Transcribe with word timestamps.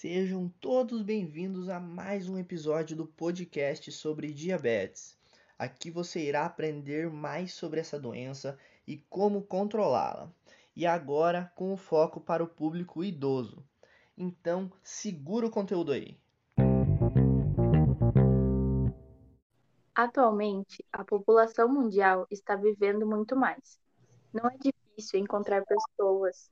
Sejam 0.00 0.48
todos 0.62 1.02
bem-vindos 1.02 1.68
a 1.68 1.78
mais 1.78 2.26
um 2.26 2.38
episódio 2.38 2.96
do 2.96 3.04
podcast 3.04 3.92
sobre 3.92 4.32
diabetes. 4.32 5.14
Aqui 5.58 5.90
você 5.90 6.26
irá 6.26 6.46
aprender 6.46 7.10
mais 7.10 7.52
sobre 7.52 7.80
essa 7.80 8.00
doença 8.00 8.58
e 8.88 8.96
como 9.10 9.42
controlá-la. 9.42 10.32
E 10.74 10.86
agora 10.86 11.52
com 11.54 11.74
o 11.74 11.76
foco 11.76 12.18
para 12.18 12.42
o 12.42 12.48
público 12.48 13.04
idoso. 13.04 13.62
Então, 14.16 14.72
segura 14.82 15.46
o 15.46 15.50
conteúdo 15.50 15.92
aí. 15.92 16.16
Atualmente, 19.94 20.82
a 20.90 21.04
população 21.04 21.68
mundial 21.68 22.26
está 22.30 22.56
vivendo 22.56 23.06
muito 23.06 23.36
mais. 23.36 23.78
Não 24.32 24.48
é 24.48 24.56
difícil 24.56 25.20
encontrar 25.20 25.62
pessoas 25.66 26.50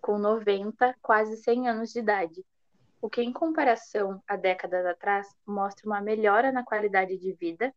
com 0.00 0.18
90, 0.18 0.96
quase 1.00 1.36
100 1.36 1.68
anos 1.68 1.92
de 1.92 2.00
idade 2.00 2.44
o 3.02 3.10
que, 3.10 3.20
em 3.20 3.32
comparação 3.32 4.22
a 4.28 4.36
décadas 4.36 4.86
atrás, 4.86 5.28
mostra 5.44 5.84
uma 5.86 6.00
melhora 6.00 6.52
na 6.52 6.62
qualidade 6.62 7.18
de 7.18 7.32
vida, 7.32 7.74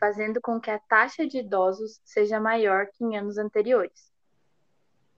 fazendo 0.00 0.40
com 0.40 0.58
que 0.58 0.70
a 0.70 0.78
taxa 0.78 1.26
de 1.26 1.40
idosos 1.40 2.00
seja 2.02 2.40
maior 2.40 2.86
que 2.86 3.04
em 3.04 3.18
anos 3.18 3.36
anteriores. 3.36 4.10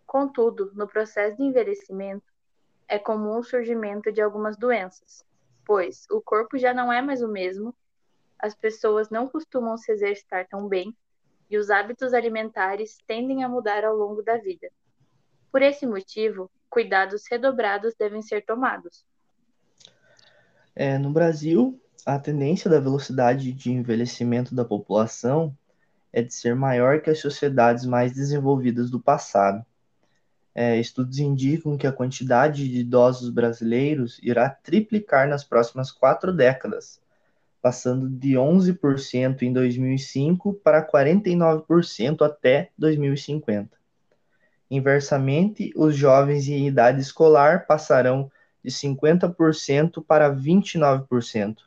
Contudo, 0.04 0.72
no 0.74 0.88
processo 0.88 1.36
de 1.36 1.44
envelhecimento, 1.44 2.26
é 2.88 2.98
comum 2.98 3.38
o 3.38 3.44
surgimento 3.44 4.10
de 4.10 4.20
algumas 4.20 4.56
doenças, 4.56 5.24
pois 5.64 6.06
o 6.10 6.20
corpo 6.20 6.58
já 6.58 6.74
não 6.74 6.92
é 6.92 7.00
mais 7.00 7.22
o 7.22 7.28
mesmo, 7.28 7.72
as 8.36 8.52
pessoas 8.56 9.10
não 9.10 9.28
costumam 9.28 9.76
se 9.76 9.92
exercitar 9.92 10.48
tão 10.48 10.66
bem 10.66 10.92
e 11.48 11.56
os 11.56 11.70
hábitos 11.70 12.12
alimentares 12.12 12.98
tendem 13.06 13.44
a 13.44 13.48
mudar 13.48 13.84
ao 13.84 13.94
longo 13.94 14.22
da 14.22 14.38
vida. 14.38 14.72
Por 15.52 15.62
esse 15.62 15.86
motivo, 15.86 16.50
cuidados 16.68 17.28
redobrados 17.30 17.94
devem 17.94 18.22
ser 18.22 18.44
tomados. 18.44 19.08
É, 20.82 20.96
no 20.96 21.10
Brasil, 21.10 21.78
a 22.06 22.18
tendência 22.18 22.70
da 22.70 22.80
velocidade 22.80 23.52
de 23.52 23.70
envelhecimento 23.70 24.54
da 24.54 24.64
população 24.64 25.54
é 26.10 26.22
de 26.22 26.32
ser 26.32 26.56
maior 26.56 27.02
que 27.02 27.10
as 27.10 27.18
sociedades 27.18 27.84
mais 27.84 28.14
desenvolvidas 28.14 28.88
do 28.88 28.98
passado. 28.98 29.62
É, 30.54 30.80
estudos 30.80 31.18
indicam 31.18 31.76
que 31.76 31.86
a 31.86 31.92
quantidade 31.92 32.66
de 32.66 32.80
idosos 32.80 33.28
brasileiros 33.28 34.18
irá 34.22 34.48
triplicar 34.48 35.28
nas 35.28 35.44
próximas 35.44 35.92
quatro 35.92 36.32
décadas, 36.32 36.98
passando 37.60 38.08
de 38.08 38.30
11% 38.38 39.42
em 39.42 39.52
2005 39.52 40.54
para 40.64 40.82
49% 40.82 42.22
até 42.22 42.70
2050. 42.78 43.76
Inversamente, 44.70 45.74
os 45.76 45.94
jovens 45.94 46.48
em 46.48 46.66
idade 46.66 47.02
escolar 47.02 47.66
passarão 47.66 48.32
de 48.62 48.70
50% 48.70 50.04
para 50.04 50.34
29%, 50.34 51.58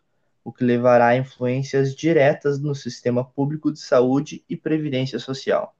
o 0.44 0.52
que 0.52 0.64
levará 0.64 1.08
a 1.08 1.16
influências 1.16 1.96
diretas 1.96 2.60
no 2.60 2.76
sistema 2.76 3.24
público 3.24 3.72
de 3.72 3.80
saúde 3.80 4.44
e 4.50 4.56
previdência 4.56 5.18
social. 5.18 5.76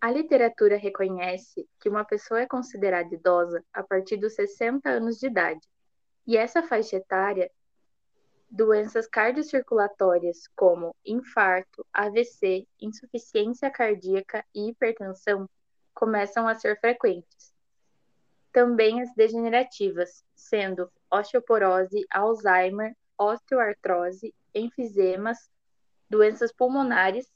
A 0.00 0.10
literatura 0.10 0.78
reconhece 0.78 1.68
que 1.78 1.88
uma 1.88 2.04
pessoa 2.04 2.40
é 2.40 2.46
considerada 2.46 3.14
idosa 3.14 3.62
a 3.72 3.82
partir 3.82 4.16
dos 4.16 4.34
60 4.34 4.88
anos 4.88 5.18
de 5.18 5.26
idade, 5.26 5.60
e 6.26 6.36
essa 6.36 6.62
faixa 6.62 6.96
etária, 6.96 7.50
doenças 8.50 9.06
cardiocirculatórias 9.06 10.48
como 10.56 10.94
infarto, 11.04 11.84
AVC, 11.92 12.66
insuficiência 12.80 13.70
cardíaca 13.70 14.44
e 14.54 14.70
hipertensão 14.70 15.48
começam 15.92 16.48
a 16.48 16.54
ser 16.54 16.80
frequentes 16.80 17.50
também 18.52 19.00
as 19.00 19.14
degenerativas, 19.14 20.24
sendo 20.34 20.90
osteoporose, 21.10 22.06
Alzheimer, 22.10 22.96
osteoartrose, 23.18 24.34
enfisemas, 24.54 25.50
doenças 26.08 26.52
pulmonares, 26.52 27.26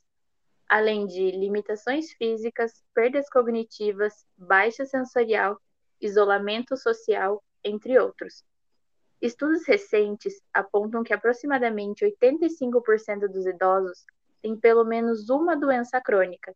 além 0.68 1.06
de 1.06 1.30
limitações 1.30 2.12
físicas, 2.12 2.82
perdas 2.94 3.28
cognitivas, 3.28 4.26
baixa 4.36 4.84
sensorial, 4.84 5.60
isolamento 6.00 6.76
social, 6.76 7.42
entre 7.62 7.98
outros. 7.98 8.42
Estudos 9.20 9.66
recentes 9.66 10.42
apontam 10.52 11.02
que 11.02 11.14
aproximadamente 11.14 12.04
85% 12.04 13.28
dos 13.28 13.46
idosos 13.46 14.04
têm 14.42 14.56
pelo 14.56 14.84
menos 14.84 15.30
uma 15.30 15.56
doença 15.56 16.00
crônica, 16.00 16.54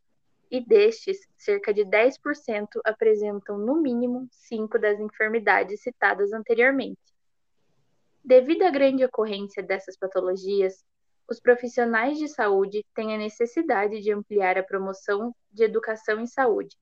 e 0.50 0.60
destes, 0.64 1.18
cerca 1.36 1.72
de 1.72 1.84
10% 1.84 2.68
apresentam 2.84 3.58
no 3.58 3.76
mínimo 3.76 4.26
cinco 4.30 4.78
das 4.78 4.98
enfermidades 4.98 5.82
citadas 5.82 6.32
anteriormente. 6.32 7.00
Devido 8.24 8.62
à 8.62 8.70
grande 8.70 9.04
ocorrência 9.04 9.62
dessas 9.62 9.96
patologias, 9.96 10.84
os 11.28 11.38
profissionais 11.38 12.18
de 12.18 12.28
saúde 12.28 12.84
têm 12.94 13.14
a 13.14 13.18
necessidade 13.18 14.00
de 14.00 14.12
ampliar 14.12 14.56
a 14.56 14.62
promoção 14.62 15.34
de 15.52 15.62
educação 15.62 16.20
em 16.20 16.26
saúde, 16.26 16.76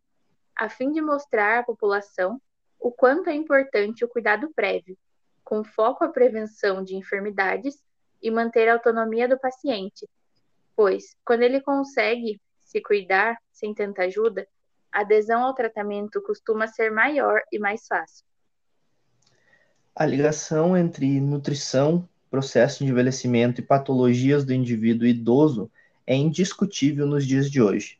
a 0.54 0.69
fim 0.69 0.93
de 0.93 1.00
mostrar 1.00 1.59
à 1.59 1.62
população 1.62 2.41
o 2.78 2.93
quanto 2.93 3.28
é 3.28 3.34
importante 3.34 4.04
o 4.04 4.09
cuidado 4.09 4.53
prévio, 4.54 4.97
com 5.43 5.65
foco 5.65 6.04
à 6.04 6.09
prevenção 6.09 6.83
de 6.83 6.94
enfermidades 6.94 7.83
e 8.22 8.31
manter 8.31 8.69
a 8.69 8.75
autonomia 8.75 9.28
do 9.28 9.38
paciente, 9.38 10.09
pois, 10.75 11.16
quando 11.25 11.43
ele 11.43 11.60
consegue 11.60 12.41
se 12.66 12.82
cuidar 12.82 13.38
sem 13.53 13.72
tanta 13.72 14.03
ajuda, 14.03 14.47
a 14.93 15.00
adesão 15.00 15.44
ao 15.44 15.54
tratamento 15.54 16.21
costuma 16.21 16.66
ser 16.66 16.91
maior 16.91 17.41
e 17.53 17.59
mais 17.59 17.87
fácil. 17.87 18.27
A 19.94 20.04
ligação 20.04 20.77
entre 20.77 21.21
nutrição, 21.21 22.06
processo 22.31 22.84
de 22.84 22.91
envelhecimento 22.91 23.60
e 23.60 23.65
patologias 23.65 24.44
do 24.44 24.53
indivíduo 24.53 25.06
idoso 25.06 25.71
é 26.06 26.15
indiscutível 26.15 27.06
nos 27.06 27.27
dias 27.27 27.50
de 27.50 27.62
hoje. 27.62 27.99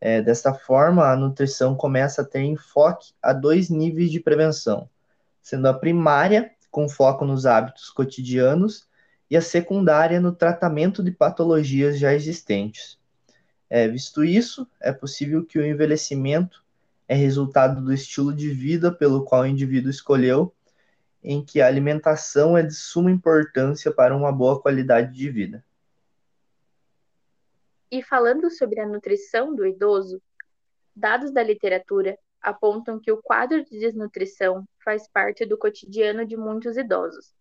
É, 0.00 0.20
desta 0.20 0.52
forma, 0.52 1.10
a 1.10 1.16
nutrição 1.16 1.74
começa 1.74 2.22
a 2.22 2.24
ter 2.24 2.42
enfoque 2.42 3.12
a 3.22 3.32
dois 3.32 3.70
níveis 3.70 4.10
de 4.10 4.20
prevenção, 4.20 4.88
sendo 5.42 5.66
a 5.66 5.74
primária, 5.74 6.52
com 6.70 6.88
foco 6.88 7.24
nos 7.24 7.46
hábitos 7.46 7.90
cotidianos, 7.90 8.86
e 9.30 9.36
a 9.36 9.42
secundária 9.42 10.20
no 10.20 10.32
tratamento 10.32 11.02
de 11.02 11.10
patologias 11.10 11.98
já 11.98 12.12
existentes. 12.12 12.98
É, 13.68 13.88
visto 13.88 14.24
isso, 14.24 14.66
é 14.80 14.92
possível 14.92 15.44
que 15.44 15.58
o 15.58 15.66
envelhecimento 15.66 16.64
é 17.08 17.14
resultado 17.14 17.80
do 17.80 17.92
estilo 17.92 18.32
de 18.32 18.50
vida 18.50 18.92
pelo 18.92 19.24
qual 19.24 19.42
o 19.42 19.46
indivíduo 19.46 19.90
escolheu, 19.90 20.52
em 21.22 21.44
que 21.44 21.60
a 21.60 21.66
alimentação 21.66 22.56
é 22.56 22.62
de 22.62 22.74
suma 22.74 23.10
importância 23.10 23.90
para 23.90 24.16
uma 24.16 24.30
boa 24.30 24.60
qualidade 24.60 25.12
de 25.12 25.28
vida. 25.28 25.64
E 27.90 28.02
falando 28.02 28.50
sobre 28.50 28.80
a 28.80 28.86
nutrição 28.86 29.54
do 29.54 29.66
idoso, 29.66 30.20
dados 30.94 31.32
da 31.32 31.42
literatura 31.42 32.18
apontam 32.40 32.98
que 33.00 33.10
o 33.10 33.20
quadro 33.20 33.64
de 33.64 33.78
desnutrição 33.78 34.64
faz 34.84 35.08
parte 35.08 35.44
do 35.44 35.58
cotidiano 35.58 36.24
de 36.24 36.36
muitos 36.36 36.76
idosos, 36.76 37.34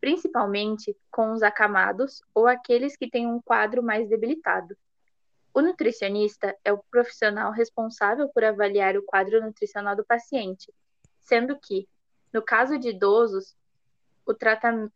principalmente 0.00 0.94
com 1.10 1.32
os 1.32 1.42
acamados 1.42 2.22
ou 2.34 2.46
aqueles 2.46 2.96
que 2.96 3.08
têm 3.08 3.26
um 3.26 3.40
quadro 3.40 3.82
mais 3.82 4.08
debilitado. 4.08 4.76
O 5.54 5.60
nutricionista 5.60 6.56
é 6.64 6.72
o 6.72 6.82
profissional 6.90 7.52
responsável 7.52 8.28
por 8.28 8.42
avaliar 8.42 8.96
o 8.96 9.02
quadro 9.02 9.40
nutricional 9.42 9.94
do 9.94 10.04
paciente, 10.04 10.72
sendo 11.20 11.58
que, 11.58 11.86
no 12.32 12.42
caso 12.42 12.78
de 12.78 12.88
idosos, 12.88 13.54
o 14.24 14.32
tratamento 14.32 14.92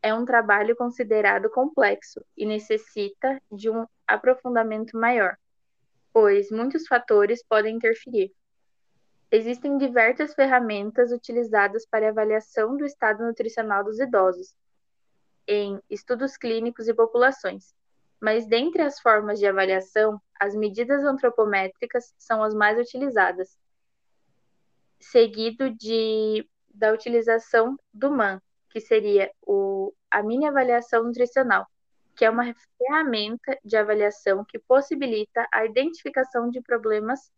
é 0.00 0.14
um 0.14 0.24
trabalho 0.24 0.76
considerado 0.76 1.50
complexo 1.50 2.24
e 2.36 2.46
necessita 2.46 3.42
de 3.50 3.68
um 3.68 3.84
aprofundamento 4.06 4.96
maior, 4.96 5.36
pois 6.12 6.50
muitos 6.50 6.86
fatores 6.86 7.42
podem 7.42 7.76
interferir. 7.76 8.32
Existem 9.30 9.76
diversas 9.76 10.34
ferramentas 10.34 11.12
utilizadas 11.12 11.84
para 11.84 12.08
avaliação 12.08 12.76
do 12.76 12.84
estado 12.86 13.24
nutricional 13.24 13.84
dos 13.84 13.98
idosos, 13.98 14.54
em 15.46 15.80
estudos 15.90 16.36
clínicos 16.36 16.88
e 16.88 16.94
populações, 16.94 17.74
mas 18.20 18.46
dentre 18.46 18.82
as 18.82 19.00
formas 19.00 19.38
de 19.38 19.46
avaliação, 19.46 20.20
as 20.38 20.54
medidas 20.54 21.04
antropométricas 21.04 22.14
são 22.18 22.42
as 22.42 22.54
mais 22.54 22.78
utilizadas, 22.78 23.56
seguido 25.00 25.70
de, 25.70 26.48
da 26.72 26.92
utilização 26.92 27.78
do 27.92 28.10
MAN, 28.10 28.40
que 28.70 28.80
seria 28.80 29.30
o, 29.42 29.92
a 30.10 30.22
mini 30.22 30.46
avaliação 30.46 31.04
nutricional, 31.04 31.66
que 32.16 32.24
é 32.24 32.30
uma 32.30 32.52
ferramenta 32.76 33.58
de 33.64 33.76
avaliação 33.76 34.44
que 34.44 34.58
possibilita 34.58 35.46
a 35.52 35.64
identificação 35.64 36.50
de 36.50 36.60
problemas 36.60 37.30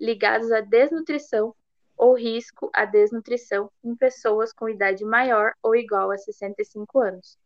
ligados 0.00 0.50
à 0.50 0.60
desnutrição 0.60 1.54
ou 1.96 2.14
risco 2.14 2.70
à 2.74 2.84
desnutrição 2.84 3.70
em 3.84 3.94
pessoas 3.94 4.52
com 4.52 4.68
idade 4.68 5.04
maior 5.04 5.52
ou 5.62 5.76
igual 5.76 6.10
a 6.10 6.18
65 6.18 7.00
anos. 7.00 7.38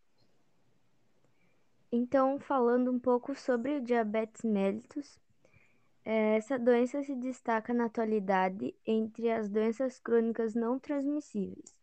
Então, 1.98 2.38
falando 2.38 2.92
um 2.92 2.98
pouco 2.98 3.34
sobre 3.34 3.76
o 3.76 3.80
diabetes 3.80 4.42
mellitus, 4.42 5.18
É, 6.04 6.36
essa 6.36 6.58
doença 6.58 7.02
se 7.02 7.14
destaca 7.16 7.74
na 7.74 7.86
atualidade 7.86 8.74
entre 8.86 9.30
as 9.30 9.48
doenças 9.48 9.98
crônicas 9.98 10.54
não 10.54 10.78
transmissíveis, 10.78 11.74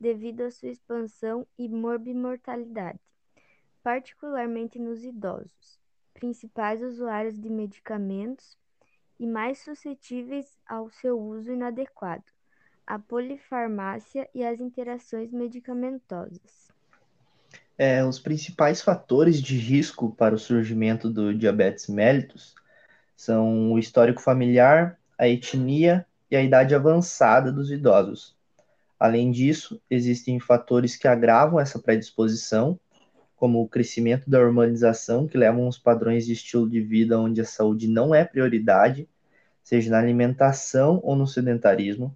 devido 0.00 0.40
à 0.42 0.50
sua 0.50 0.70
expansão 0.70 1.46
e 1.58 1.68
morbimortalidade, 1.68 2.98
particularmente 3.82 4.78
nos 4.78 5.04
idosos, 5.04 5.78
principais 6.14 6.82
usuários 6.82 7.38
de 7.38 7.50
medicamentos 7.50 8.58
e 9.18 9.26
mais 9.26 9.58
suscetíveis 9.60 10.58
ao 10.66 10.90
seu 10.90 11.20
uso 11.20 11.52
inadequado, 11.52 12.24
a 12.86 12.98
polifarmácia 12.98 14.28
e 14.34 14.42
as 14.44 14.58
interações 14.60 15.30
medicamentosas. 15.32 16.69
É, 17.82 18.04
os 18.04 18.18
principais 18.18 18.82
fatores 18.82 19.40
de 19.40 19.56
risco 19.56 20.14
para 20.14 20.34
o 20.34 20.38
surgimento 20.38 21.08
do 21.08 21.34
diabetes 21.34 21.88
mellitus 21.88 22.54
são 23.16 23.72
o 23.72 23.78
histórico 23.78 24.20
familiar, 24.20 24.98
a 25.16 25.26
etnia 25.26 26.04
e 26.30 26.36
a 26.36 26.42
idade 26.42 26.74
avançada 26.74 27.50
dos 27.50 27.70
idosos. 27.70 28.36
Além 28.98 29.30
disso, 29.30 29.80
existem 29.88 30.38
fatores 30.38 30.94
que 30.94 31.08
agravam 31.08 31.58
essa 31.58 31.78
predisposição, 31.78 32.78
como 33.34 33.62
o 33.62 33.68
crescimento 33.68 34.28
da 34.28 34.40
urbanização, 34.40 35.26
que 35.26 35.38
levam 35.38 35.64
aos 35.64 35.78
padrões 35.78 36.26
de 36.26 36.34
estilo 36.34 36.68
de 36.68 36.82
vida 36.82 37.18
onde 37.18 37.40
a 37.40 37.46
saúde 37.46 37.88
não 37.88 38.14
é 38.14 38.26
prioridade, 38.26 39.08
seja 39.64 39.90
na 39.90 40.00
alimentação 40.00 41.00
ou 41.02 41.16
no 41.16 41.26
sedentarismo, 41.26 42.14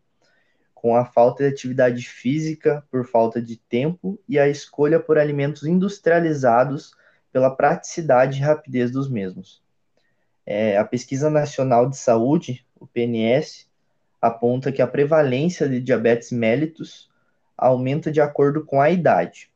com 0.85 0.95
a 0.95 1.07
falta 1.07 1.43
de 1.43 1.49
atividade 1.49 2.07
física 2.07 2.85
por 2.91 3.07
falta 3.07 3.41
de 3.41 3.57
tempo 3.57 4.21
e 4.29 4.39
a 4.39 4.51
escolha 4.51 5.01
por 5.01 5.17
alimentos 5.17 5.63
industrializados 5.63 6.93
pela 7.33 7.49
praticidade 7.49 8.37
e 8.37 8.43
rapidez 8.43 8.91
dos 8.91 9.09
mesmos. 9.09 9.63
É, 10.45 10.77
a 10.77 10.85
Pesquisa 10.85 11.31
Nacional 11.31 11.89
de 11.89 11.97
Saúde, 11.97 12.67
o 12.79 12.87
PNS, 12.87 13.67
aponta 14.21 14.71
que 14.71 14.83
a 14.83 14.87
prevalência 14.87 15.67
de 15.67 15.81
diabetes 15.81 16.31
mellitus 16.31 17.09
aumenta 17.57 18.13
de 18.13 18.21
acordo 18.21 18.63
com 18.63 18.79
a 18.79 18.91
idade. 18.91 19.49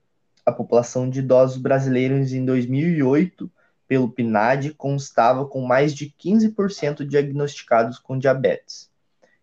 A 0.46 0.50
população 0.50 1.10
de 1.10 1.18
idosos 1.18 1.58
brasileiros 1.58 2.32
em 2.32 2.42
2008, 2.42 3.52
pelo 3.86 4.08
PNAD, 4.08 4.72
constava 4.72 5.44
com 5.44 5.60
mais 5.60 5.92
de 5.92 6.06
15% 6.06 7.06
diagnosticados 7.06 7.98
com 7.98 8.18
diabetes. 8.18 8.87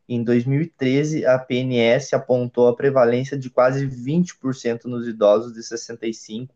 Em 0.07 0.24
2013, 0.24 1.25
a 1.25 1.40
PNS 1.40 2.13
apontou 2.13 2.68
a 2.68 2.75
prevalência 2.75 3.38
de 3.38 3.50
quase 3.50 3.88
20% 3.88 4.86
nos 4.86 5.07
idosos 5.07 5.54
de 5.54 5.63
65 5.63 6.54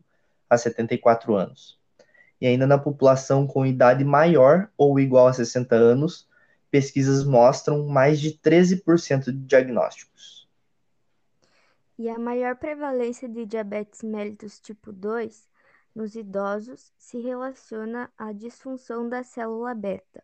a 0.48 0.56
74 0.56 1.34
anos. 1.34 1.78
E 2.40 2.46
ainda 2.46 2.66
na 2.66 2.78
população 2.78 3.46
com 3.46 3.66
idade 3.66 4.04
maior 4.04 4.70
ou 4.76 5.00
igual 5.00 5.26
a 5.26 5.32
60 5.32 5.74
anos, 5.74 6.28
pesquisas 6.70 7.24
mostram 7.24 7.86
mais 7.86 8.20
de 8.20 8.32
13% 8.32 9.24
de 9.24 9.32
diagnósticos. 9.32 10.48
E 11.98 12.08
a 12.08 12.18
maior 12.18 12.56
prevalência 12.56 13.28
de 13.28 13.44
diabetes 13.44 14.02
mellitus 14.02 14.58
tipo 14.60 14.92
2 14.92 15.48
nos 15.94 16.14
idosos 16.14 16.92
se 16.96 17.18
relaciona 17.18 18.10
à 18.16 18.32
disfunção 18.32 19.08
da 19.08 19.22
célula 19.22 19.74
beta, 19.74 20.22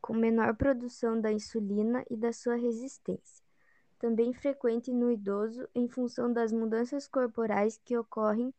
com 0.00 0.14
menor 0.14 0.56
produção 0.56 1.20
da 1.20 1.32
insulina 1.32 2.04
e 2.08 2.16
da 2.16 2.32
sua 2.32 2.56
resistência, 2.56 3.44
também 3.98 4.32
frequente 4.32 4.92
no 4.92 5.10
idoso 5.10 5.68
em 5.74 5.86
função 5.88 6.32
das 6.32 6.52
mudanças 6.52 7.06
corporais 7.06 7.78
que 7.84 7.96
ocorrem 7.96 8.52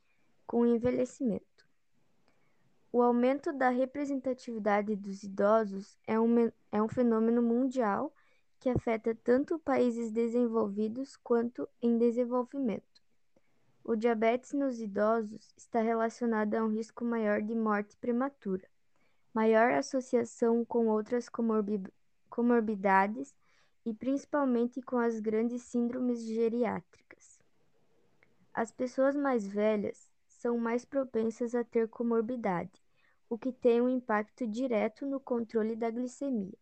com 0.45 0.61
o 0.61 0.65
envelhecimento. 0.65 1.45
O 2.93 3.01
aumento 3.01 3.53
da 3.53 3.69
representatividade 3.69 4.95
dos 4.95 5.23
idosos 5.23 5.97
é 6.05 6.19
um, 6.19 6.51
é 6.71 6.81
um 6.81 6.89
fenômeno 6.89 7.41
mundial 7.41 8.13
que 8.59 8.69
afeta 8.69 9.15
tanto 9.15 9.57
países 9.57 10.11
desenvolvidos 10.11 11.17
quanto 11.17 11.67
em 11.81 11.97
desenvolvimento. 11.97 13.01
O 13.83 13.95
diabetes 13.95 14.53
nos 14.53 14.79
idosos 14.79 15.51
está 15.57 15.81
relacionado 15.81 16.53
a 16.53 16.63
um 16.63 16.69
risco 16.69 17.03
maior 17.03 17.41
de 17.41 17.55
morte 17.55 17.97
prematura 17.97 18.70
maior 19.33 19.72
associação 19.72 20.66
com 20.66 20.88
outras 20.88 21.28
comorbidades 22.30 23.33
e 23.86 23.94
principalmente 23.94 24.81
com 24.81 24.98
as 24.98 25.19
grandes 25.19 25.63
síndromes 25.63 26.24
geriátricas. 26.24 27.39
As 28.54 28.72
pessoas 28.72 29.16
mais 29.16 29.48
velhas 29.48 30.12
são 30.28 30.57
mais 30.57 30.83
propensas 30.83 31.56
a 31.56 31.63
ter 31.63 31.88
comorbidade, 31.88 32.81
o 33.30 33.38
que 33.38 33.51
tem 33.51 33.81
um 33.81 33.88
impacto 33.88 34.45
direto 34.45 35.06
no 35.06 35.19
controle 35.19 35.75
da 35.75 35.89
glicemia, 35.89 36.57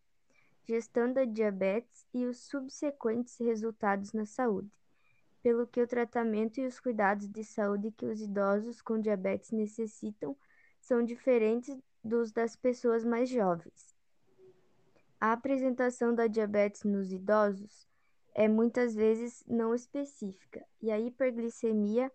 gestão 0.64 1.12
da 1.12 1.24
diabetes 1.24 2.06
e 2.14 2.26
os 2.26 2.38
subsequentes 2.38 3.36
resultados 3.38 4.12
na 4.12 4.24
saúde, 4.24 4.70
pelo 5.42 5.66
que 5.66 5.80
o 5.80 5.86
tratamento 5.86 6.60
e 6.60 6.66
os 6.66 6.78
cuidados 6.78 7.28
de 7.28 7.42
saúde 7.42 7.90
que 7.90 8.06
os 8.06 8.20
idosos 8.20 8.80
com 8.80 9.00
diabetes 9.00 9.50
necessitam 9.50 10.36
são 10.80 11.02
diferentes 11.02 11.76
dos 12.02 12.32
das 12.32 12.56
pessoas 12.56 13.04
mais 13.04 13.28
jovens. 13.28 13.94
A 15.20 15.32
apresentação 15.32 16.14
da 16.14 16.26
diabetes 16.26 16.84
nos 16.84 17.12
idosos 17.12 17.86
é 18.34 18.48
muitas 18.48 18.94
vezes 18.94 19.44
não 19.46 19.74
específica 19.74 20.64
e 20.80 20.90
a 20.90 20.98
hiperglicemia 20.98 22.10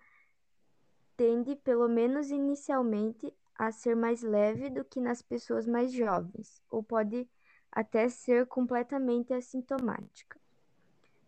tende, 1.16 1.56
pelo 1.56 1.88
menos 1.88 2.30
inicialmente, 2.30 3.32
a 3.58 3.72
ser 3.72 3.96
mais 3.96 4.22
leve 4.22 4.70
do 4.70 4.84
que 4.84 5.00
nas 5.00 5.22
pessoas 5.22 5.66
mais 5.66 5.94
jovens, 5.94 6.62
ou 6.70 6.84
pode 6.84 7.30
até 7.72 8.10
ser 8.10 8.46
completamente 8.48 9.34
assintomática. 9.34 10.40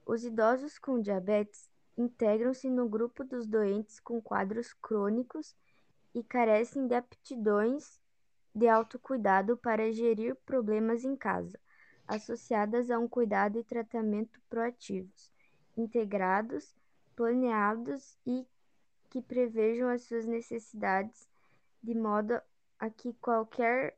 Os 0.05 0.23
idosos 0.23 0.77
com 0.79 0.99
diabetes 0.99 1.69
integram-se 1.97 2.69
no 2.69 2.87
grupo 2.87 3.23
dos 3.23 3.45
doentes 3.47 3.99
com 3.99 4.21
quadros 4.21 4.73
crônicos 4.73 5.55
e 6.13 6.23
carecem 6.23 6.87
de 6.87 6.95
aptidões 6.95 7.99
de 8.57 8.67
autocuidado 8.67 9.55
para 9.55 9.91
gerir 9.91 10.35
problemas 10.37 11.05
em 11.05 11.15
casa, 11.15 11.59
associadas 12.07 12.89
a 12.89 12.97
um 12.97 13.07
cuidado 13.07 13.59
e 13.59 13.63
tratamento 13.63 14.41
proativos, 14.49 15.31
integrados, 15.77 16.75
planeados 17.15 18.17
e 18.25 18.47
que 19.11 19.21
prevejam 19.21 19.87
as 19.87 20.01
suas 20.01 20.25
necessidades 20.25 21.29
de 21.83 21.93
modo 21.93 22.41
a 22.79 22.89
que 22.89 23.13
qualquer 23.21 23.95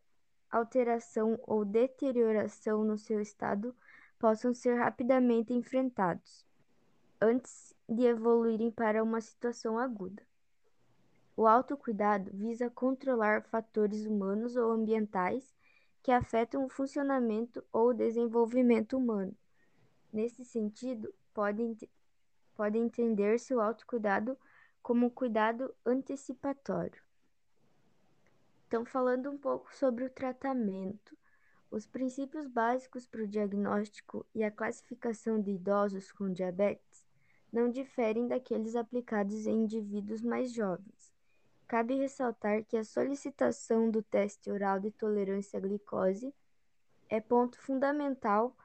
alteração 0.51 1.39
ou 1.47 1.63
deterioração 1.63 2.83
no 2.83 2.97
seu 2.97 3.21
estado 3.21 3.73
possam 4.19 4.53
ser 4.53 4.75
rapidamente 4.75 5.53
enfrentados, 5.53 6.45
antes 7.21 7.73
de 7.87 8.03
evoluírem 8.03 8.71
para 8.71 9.01
uma 9.01 9.21
situação 9.21 9.79
aguda. 9.79 10.28
O 11.39 11.47
autocuidado 11.47 12.29
visa 12.33 12.69
controlar 12.69 13.43
fatores 13.43 14.05
humanos 14.05 14.57
ou 14.57 14.73
ambientais 14.73 15.55
que 16.03 16.11
afetam 16.11 16.65
o 16.65 16.69
funcionamento 16.69 17.63
ou 17.71 17.93
desenvolvimento 17.93 18.97
humano. 18.97 19.33
Nesse 20.11 20.43
sentido, 20.43 21.13
pode, 21.33 21.89
pode 22.57 22.77
entender-se 22.77 23.55
o 23.55 23.61
autocuidado 23.61 24.37
como 24.83 25.09
cuidado 25.09 25.73
antecipatório. 25.85 27.01
Então, 28.67 28.83
falando 28.83 29.31
um 29.31 29.37
pouco 29.37 29.73
sobre 29.73 30.03
o 30.03 30.09
tratamento, 30.09 31.17
os 31.71 31.87
princípios 31.87 32.47
básicos 32.47 33.07
para 33.07 33.23
o 33.23 33.27
diagnóstico 33.27 34.25
e 34.35 34.43
a 34.43 34.51
classificação 34.51 35.39
de 35.39 35.51
idosos 35.51 36.11
com 36.11 36.33
diabetes 36.33 37.07
não 37.49 37.71
diferem 37.71 38.27
daqueles 38.27 38.75
aplicados 38.75 39.47
em 39.47 39.63
indivíduos 39.63 40.21
mais 40.21 40.51
jovens. 40.51 41.17
Cabe 41.69 41.93
ressaltar 41.93 42.63
que 42.63 42.75
a 42.75 42.83
solicitação 42.83 43.91
do 43.91 44.01
teste 44.01 44.49
oral 44.49 44.79
de 44.79 44.89
tolerância 44.89 45.59
à 45.59 45.61
glicose 45.61 46.33
é 47.07 47.21
ponto 47.21 47.61
fundamental 47.61 48.57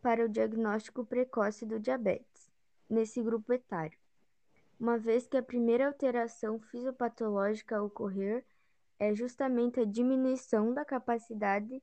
para 0.00 0.24
o 0.24 0.28
diagnóstico 0.28 1.04
precoce 1.04 1.66
do 1.66 1.80
diabetes, 1.80 2.48
nesse 2.88 3.20
grupo 3.20 3.52
etário, 3.52 3.98
uma 4.78 4.96
vez 4.96 5.26
que 5.26 5.36
a 5.36 5.42
primeira 5.42 5.88
alteração 5.88 6.60
fisiopatológica 6.60 7.78
a 7.78 7.82
ocorrer 7.82 8.46
é 9.00 9.12
justamente 9.12 9.80
a 9.80 9.84
diminuição 9.84 10.72
da 10.72 10.84
capacidade 10.84 11.82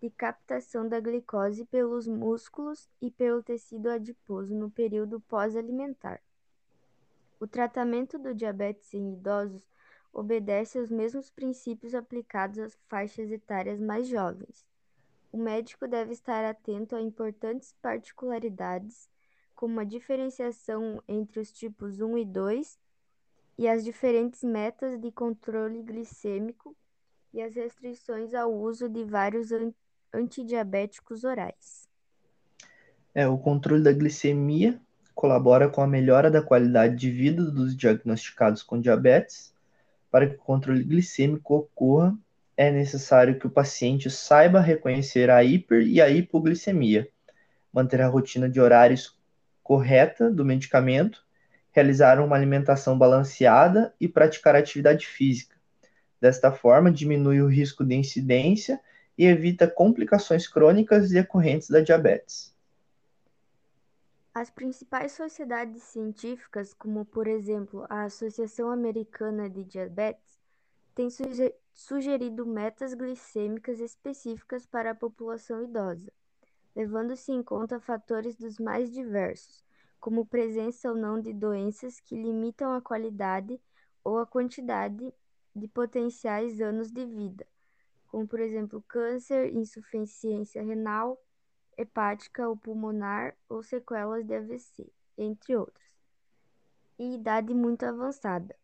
de 0.00 0.08
captação 0.08 0.88
da 0.88 1.00
glicose 1.00 1.64
pelos 1.64 2.06
músculos 2.06 2.88
e 3.00 3.10
pelo 3.10 3.42
tecido 3.42 3.90
adiposo 3.90 4.54
no 4.54 4.70
período 4.70 5.20
pós-alimentar. 5.22 6.22
O 7.40 7.46
tratamento 7.48 8.20
do 8.20 8.32
diabetes 8.32 8.94
em 8.94 9.14
idosos 9.14 9.71
obedece 10.12 10.78
aos 10.78 10.90
mesmos 10.90 11.30
princípios 11.30 11.94
aplicados 11.94 12.58
às 12.58 12.78
faixas 12.88 13.30
etárias 13.30 13.80
mais 13.80 14.06
jovens. 14.08 14.64
O 15.32 15.38
médico 15.38 15.88
deve 15.88 16.12
estar 16.12 16.44
atento 16.44 16.94
a 16.94 17.00
importantes 17.00 17.74
particularidades, 17.80 19.08
como 19.54 19.80
a 19.80 19.84
diferenciação 19.84 21.02
entre 21.08 21.40
os 21.40 21.50
tipos 21.50 22.00
1 22.00 22.18
e 22.18 22.24
2 22.24 22.78
e 23.58 23.68
as 23.68 23.84
diferentes 23.84 24.42
metas 24.42 25.00
de 25.00 25.10
controle 25.10 25.82
glicêmico 25.82 26.76
e 27.32 27.40
as 27.40 27.54
restrições 27.54 28.34
ao 28.34 28.52
uso 28.52 28.88
de 28.88 29.04
vários 29.04 29.48
antidiabéticos 30.12 31.24
orais. 31.24 31.88
É, 33.14 33.26
o 33.26 33.38
controle 33.38 33.82
da 33.82 33.92
glicemia 33.92 34.80
colabora 35.14 35.68
com 35.68 35.82
a 35.82 35.86
melhora 35.86 36.30
da 36.30 36.42
qualidade 36.42 36.96
de 36.96 37.10
vida 37.10 37.44
dos 37.50 37.76
diagnosticados 37.76 38.62
com 38.62 38.80
diabetes. 38.80 39.51
Para 40.12 40.26
que 40.26 40.34
o 40.34 40.38
controle 40.38 40.84
glicêmico 40.84 41.54
ocorra, 41.54 42.14
é 42.54 42.70
necessário 42.70 43.38
que 43.38 43.46
o 43.46 43.50
paciente 43.50 44.10
saiba 44.10 44.60
reconhecer 44.60 45.30
a 45.30 45.42
hiper 45.42 45.80
e 45.80 46.02
a 46.02 46.10
hipoglicemia, 46.10 47.08
manter 47.72 48.02
a 48.02 48.08
rotina 48.08 48.46
de 48.46 48.60
horários 48.60 49.18
correta 49.62 50.30
do 50.30 50.44
medicamento, 50.44 51.24
realizar 51.70 52.20
uma 52.20 52.36
alimentação 52.36 52.98
balanceada 52.98 53.94
e 53.98 54.06
praticar 54.06 54.54
atividade 54.54 55.06
física. 55.06 55.56
Desta 56.20 56.52
forma, 56.52 56.92
diminui 56.92 57.40
o 57.40 57.48
risco 57.48 57.82
de 57.82 57.94
incidência 57.94 58.78
e 59.16 59.24
evita 59.24 59.66
complicações 59.66 60.46
crônicas 60.46 61.08
decorrentes 61.08 61.70
da 61.70 61.80
diabetes. 61.80 62.51
As 64.34 64.48
principais 64.48 65.12
sociedades 65.12 65.82
científicas, 65.82 66.72
como 66.72 67.04
por 67.04 67.26
exemplo 67.26 67.84
a 67.90 68.04
Associação 68.04 68.70
Americana 68.70 69.48
de 69.50 69.62
Diabetes, 69.62 70.40
têm 70.94 71.08
sugerido 71.74 72.46
metas 72.46 72.94
glicêmicas 72.94 73.78
específicas 73.78 74.64
para 74.64 74.92
a 74.92 74.94
população 74.94 75.62
idosa, 75.62 76.10
levando-se 76.74 77.30
em 77.30 77.42
conta 77.42 77.78
fatores 77.78 78.34
dos 78.34 78.58
mais 78.58 78.90
diversos, 78.90 79.62
como 80.00 80.24
presença 80.24 80.88
ou 80.88 80.96
não 80.96 81.20
de 81.20 81.34
doenças 81.34 82.00
que 82.00 82.16
limitam 82.16 82.72
a 82.72 82.80
qualidade 82.80 83.60
ou 84.02 84.18
a 84.18 84.26
quantidade 84.26 85.12
de 85.54 85.68
potenciais 85.68 86.58
anos 86.58 86.90
de 86.90 87.04
vida, 87.04 87.46
como 88.08 88.26
por 88.26 88.40
exemplo 88.40 88.82
câncer, 88.88 89.54
insuficiência 89.54 90.62
renal, 90.62 91.22
hepática 91.76 92.48
ou 92.48 92.56
pulmonar 92.56 93.34
ou 93.48 93.62
sequelas 93.62 94.24
de 94.24 94.34
AVC, 94.34 94.86
entre 95.16 95.56
outros, 95.56 95.86
e 96.98 97.14
idade 97.14 97.52
muito 97.54 97.84
avançada, 97.84 98.54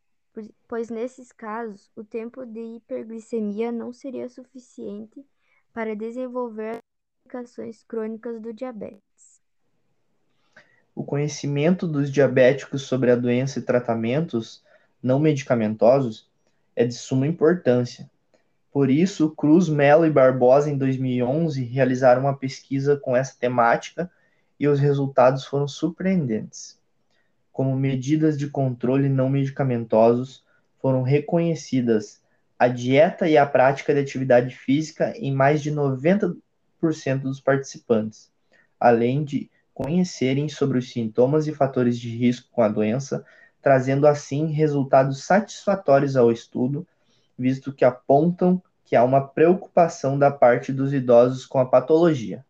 pois 0.67 0.88
nesses 0.91 1.33
casos 1.33 1.91
o 1.97 2.05
tempo 2.05 2.45
de 2.47 2.61
hiperglicemia 2.61 3.73
não 3.73 3.93
seria 3.93 4.29
suficiente 4.29 5.25
para 5.73 5.97
desenvolver 5.97 6.79
complicações 7.23 7.83
crônicas 7.85 8.41
do 8.41 8.53
diabetes. 8.53 9.41
O 10.95 11.05
conhecimento 11.05 11.87
dos 11.87 12.11
diabéticos 12.11 12.83
sobre 12.83 13.11
a 13.11 13.17
doença 13.17 13.59
e 13.59 13.62
tratamentos 13.62 14.65
não 15.03 15.21
medicamentosos 15.21 16.29
é 16.75 16.85
de 16.85 16.95
suma 16.95 17.27
importância, 17.27 18.11
por 18.78 18.90
isso, 18.90 19.30
Cruz, 19.30 19.68
Mello 19.68 20.06
e 20.06 20.11
Barbosa, 20.11 20.70
em 20.70 20.78
2011, 20.78 21.64
realizaram 21.64 22.20
uma 22.20 22.37
pesquisa 22.37 22.97
com 22.97 23.16
essa 23.16 23.35
temática 23.37 24.08
e 24.56 24.68
os 24.68 24.78
resultados 24.78 25.44
foram 25.44 25.66
surpreendentes. 25.66 26.78
Como 27.52 27.75
medidas 27.75 28.38
de 28.38 28.47
controle 28.47 29.08
não 29.08 29.28
medicamentosos, 29.28 30.44
foram 30.80 31.02
reconhecidas 31.02 32.23
a 32.56 32.68
dieta 32.68 33.28
e 33.28 33.37
a 33.37 33.44
prática 33.44 33.92
de 33.92 33.99
atividade 33.99 34.54
física 34.54 35.12
em 35.16 35.35
mais 35.35 35.61
de 35.61 35.73
90% 35.73 36.37
dos 37.20 37.40
participantes, 37.40 38.30
além 38.78 39.25
de 39.25 39.50
conhecerem 39.75 40.49
sobre 40.49 40.78
os 40.78 40.88
sintomas 40.88 41.49
e 41.49 41.52
fatores 41.52 41.99
de 41.99 42.16
risco 42.16 42.49
com 42.52 42.62
a 42.62 42.68
doença, 42.68 43.26
trazendo 43.61 44.06
assim 44.06 44.52
resultados 44.52 45.25
satisfatórios 45.25 46.16
ao 46.16 46.30
estudo, 46.30 46.87
visto 47.37 47.73
que 47.73 47.85
apontam 47.85 48.62
que 48.88 48.97
há 48.97 49.04
uma 49.04 49.28
preocupação 49.28 50.18
da 50.18 50.30
parte 50.30 50.73
dos 50.73 50.95
idosos 50.95 51.45
com 51.45 51.59
a 51.59 51.66
patologia. 51.66 52.42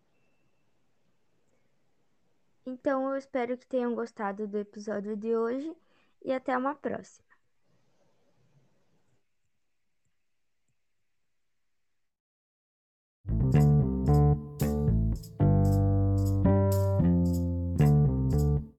Então, 2.65 3.11
eu 3.11 3.17
espero 3.17 3.59
que 3.59 3.67
tenham 3.67 3.93
gostado 3.93 4.47
do 4.47 4.57
episódio 4.57 5.17
de 5.17 5.35
hoje 5.35 5.75
e 6.25 6.33
até 6.33 6.57
uma 6.57 6.77
próxima. 6.77 7.27